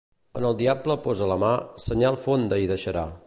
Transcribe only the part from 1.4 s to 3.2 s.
mà, senyal fonda hi deixarà.